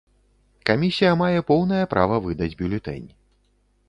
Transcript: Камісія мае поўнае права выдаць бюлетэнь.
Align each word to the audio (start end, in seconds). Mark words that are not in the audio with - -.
Камісія 0.69 1.11
мае 1.21 1.39
поўнае 1.51 1.81
права 1.93 2.15
выдаць 2.25 2.55
бюлетэнь. 2.63 3.07